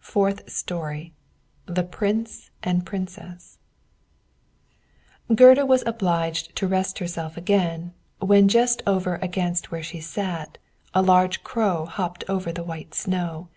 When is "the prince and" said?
1.66-2.86